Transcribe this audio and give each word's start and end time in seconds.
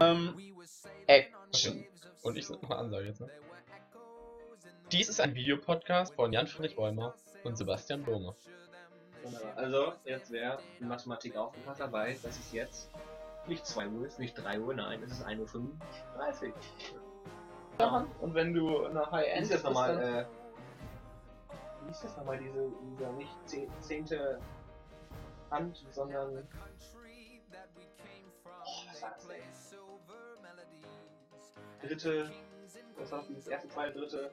Ähm, 0.00 0.34
Action. 1.06 1.84
Und 2.22 2.36
ich 2.36 2.46
sag 2.46 2.62
mal 2.68 2.76
Ansage 2.76 3.06
jetzt, 3.06 3.20
ne? 3.20 3.28
Dies 4.92 5.08
ist 5.08 5.20
ein 5.20 5.34
Videopodcast 5.34 6.14
von 6.14 6.32
Jan-Friedrich 6.32 6.76
Wollmer 6.76 7.14
und 7.44 7.56
Sebastian. 7.56 8.04
Wunderbar. 8.06 8.34
Also, 9.56 9.92
jetzt 10.04 10.30
wer 10.32 10.58
in 10.80 10.88
Mathematik 10.88 11.36
aufgepasst 11.36 11.80
hat, 11.80 11.92
weiß, 11.92 12.22
dass 12.22 12.38
es 12.38 12.52
jetzt 12.52 12.90
nicht 13.46 13.64
2 13.66 13.88
Uhr 13.88 14.06
ist, 14.06 14.18
nicht 14.18 14.34
3 14.34 14.60
Uhr, 14.60 14.74
nein, 14.74 15.02
es 15.02 15.12
ist 15.12 15.24
1.35 15.26 16.48
Uhr. 16.48 16.52
Ja. 17.78 18.06
Und 18.20 18.34
wenn 18.34 18.52
du 18.52 18.84
eine 18.86 19.00
Wie 19.00 19.10
High-End 19.10 19.42
ist 19.42 19.52
das 19.54 19.62
nochmal, 19.62 19.98
äh, 20.02 20.24
wie 21.84 21.90
ist 21.90 22.04
das 22.04 22.16
nochmal, 22.16 22.38
diese, 22.38 22.70
dieser 22.92 23.12
nicht 23.12 23.30
zeh- 23.46 23.68
zehnte 23.80 24.38
Hand, 25.50 25.84
sondern. 25.92 26.46
Dritte, 31.82 32.30
was 32.98 33.10
war 33.10 33.18
das, 33.18 33.28
dieses 33.28 33.46
erste, 33.46 33.68
zweite, 33.68 33.98
dritte, 33.98 34.30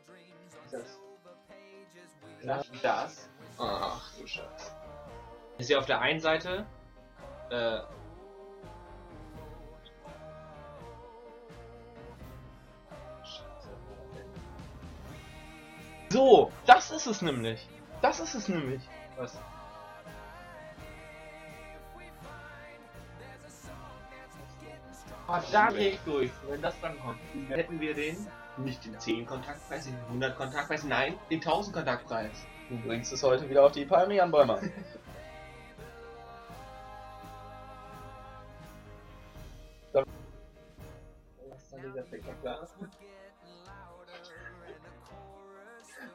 das? 0.71 0.97
Das. 2.81 3.29
Ach 3.57 4.13
du 4.17 4.27
Scheiße. 4.27 4.71
Ist 5.57 5.69
ja 5.69 5.79
auf 5.79 5.85
der 5.85 5.99
einen 5.99 6.19
Seite, 6.19 6.65
äh, 7.49 7.79
So, 16.09 16.51
das 16.65 16.91
ist 16.91 17.05
es 17.05 17.21
nämlich. 17.21 17.67
Das 18.01 18.19
ist 18.19 18.33
es 18.33 18.47
nämlich. 18.47 18.81
was? 19.17 19.37
Ah, 25.27 25.43
da 25.51 25.69
geh 25.71 25.89
ich 25.89 25.99
durch, 26.05 26.31
wenn 26.47 26.61
das 26.61 26.79
dann 26.81 26.97
kommt. 27.01 27.19
Hätten 27.49 27.81
wir 27.81 27.93
den, 27.93 28.15
nicht 28.57 28.85
den 28.85 28.97
10 28.97 29.25
Kontaktpreis, 29.25 29.85
den 29.85 29.97
100 30.07 30.37
Kontaktpreis, 30.37 30.85
nein, 30.85 31.15
den 31.29 31.39
1000 31.39 31.75
Kontaktpreis. 31.75 32.31
Du 32.69 32.77
bringst 32.77 33.11
es 33.11 33.23
heute 33.23 33.49
wieder 33.49 33.65
auf 33.65 33.73
die 33.73 33.85
Palme, 33.85 34.15
Jan 34.15 34.31
Bäumer. 34.31 34.61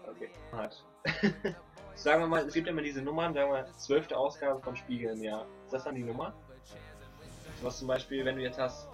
Okay. 0.08 0.30
Hat. 0.52 0.84
sagen 1.94 2.22
wir 2.22 2.26
mal, 2.26 2.46
es 2.46 2.54
gibt 2.54 2.68
immer 2.68 2.82
diese 2.82 3.02
Nummern, 3.02 3.34
sagen 3.34 3.52
wir, 3.52 3.66
zwölfte 3.76 4.16
Ausgabe 4.16 4.60
von 4.60 4.76
Spiegel 4.76 5.12
im 5.12 5.22
Jahr. 5.22 5.46
Ist 5.64 5.72
das 5.72 5.84
dann 5.84 5.94
die 5.94 6.02
Nummer? 6.02 6.34
Was 7.62 7.78
zum 7.78 7.88
Beispiel, 7.88 8.24
wenn 8.24 8.36
du 8.36 8.42
jetzt 8.42 8.58
hast. 8.58 8.88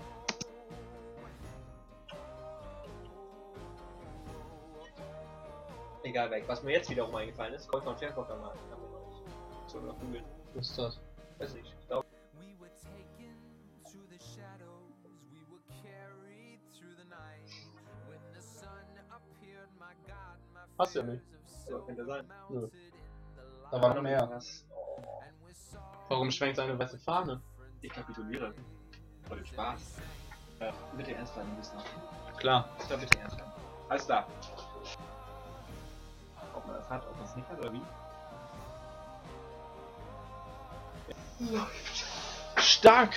Egal 6.08 6.30
weg. 6.30 6.44
Was 6.46 6.62
mir 6.62 6.72
jetzt 6.72 6.88
wiederum 6.88 7.14
eingefallen 7.14 7.52
ist, 7.52 7.68
Käufer 7.68 7.90
und 7.90 7.98
Verkäufer 7.98 8.34
mal. 8.36 8.48
Haben 8.50 8.58
wir 8.82 8.88
noch 8.88 9.06
nicht. 9.08 9.70
So 9.70 9.78
noch 9.80 9.98
googeln. 10.00 10.24
Was 10.54 10.70
ist 10.70 10.78
das? 10.78 11.00
Weiß 11.38 11.54
nicht. 11.54 11.74
Ich 11.80 11.86
glaube, 11.86 12.06
We 12.40 12.54
were 12.58 12.70
taken 12.80 13.36
to 13.84 13.98
the 14.08 14.18
shadows, 14.18 14.96
we 15.30 15.40
were 15.50 15.60
carried 15.82 16.60
through 16.72 16.94
the 16.96 17.04
night. 17.10 17.50
When 18.08 18.20
the 18.34 18.40
sun 18.40 18.86
appeared, 19.10 19.68
my 19.78 19.92
God, 20.06 20.38
my 20.54 20.60
Hast 20.78 20.94
du 20.94 21.00
ja 21.00 21.04
nicht. 21.06 21.22
so 21.68 21.78
könnte 21.82 22.04
sein. 22.06 22.26
Nö. 22.48 22.68
Da 23.70 23.82
war 23.82 23.92
noch 23.94 24.02
mehr. 24.02 24.26
Was? 24.30 24.64
Oh, 24.70 25.02
Warum 26.08 26.30
schwenkt 26.30 26.58
eine 26.58 26.78
weiße 26.78 26.98
Fahne? 26.98 27.42
ich 27.82 27.92
kapituliere. 27.92 28.54
Vor 29.26 29.36
dem 29.36 29.44
Spaß. 29.44 29.98
Äh, 30.60 30.72
bitte 30.96 31.14
ernst 31.14 31.34
bleiben, 31.34 31.54
Gustav. 31.56 31.84
Klar. 32.38 32.68
Gustav, 32.78 32.98
bitte 32.98 33.18
ernst 33.18 33.36
bleiben. 33.36 33.52
Alles 33.90 34.06
klar 34.06 34.26
hat 36.88 37.06
und 37.06 37.20
was 37.22 37.36
nicht 37.36 37.48
hat, 37.48 37.58
oder 37.58 37.72
wie? 37.72 37.82
Stark! 42.56 43.14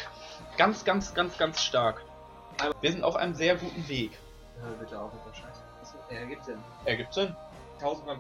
Ganz, 0.58 0.84
ganz, 0.84 1.14
ganz, 1.14 1.38
ganz 1.38 1.62
stark. 1.62 2.04
Aber 2.60 2.74
wir 2.82 2.92
sind 2.92 3.04
auf 3.04 3.16
einem 3.16 3.34
sehr 3.34 3.56
guten 3.56 3.88
Weg. 3.88 4.18
Hör 4.62 4.72
bitte 4.74 5.00
auf 5.00 5.12
mit 5.14 5.26
dem 5.26 5.34
Scheiß. 5.34 5.62
Das 5.80 5.96
äh, 6.10 6.16
ergibt 6.16 6.46
Sinn. 6.46 6.58
Ergibt 6.86 7.14
Sinn. 7.14 7.36
Tausendmal 7.80 8.20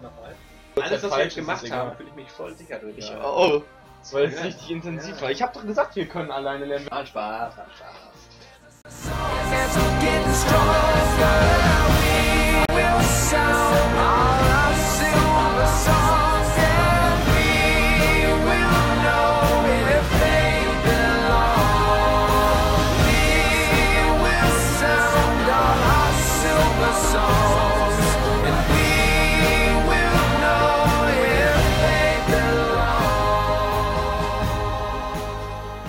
nochmal. 0.00 0.34
Alles, 0.80 1.02
was 1.02 1.10
wir 1.10 1.24
jetzt 1.24 1.36
gemacht 1.36 1.70
haben, 1.70 1.96
fühle 1.96 2.08
ich 2.08 2.14
mich 2.14 2.30
voll 2.30 2.54
sicher 2.54 2.78
durch. 2.78 2.98
Ich, 2.98 3.12
oh, 3.12 3.58
oh. 3.58 3.62
Das 4.00 4.14
war 4.14 4.22
richtig 4.22 4.70
intensiv. 4.70 5.20
Ja. 5.20 5.30
Ich 5.30 5.42
habe 5.42 5.52
doch 5.54 5.64
gesagt, 5.64 5.94
wir 5.94 6.08
können 6.08 6.32
alleine 6.32 6.64
lernen. 6.64 6.88
Hat 6.90 7.06
Spaß, 7.06 7.56
hat 7.56 7.68
Spaß. 7.76 8.12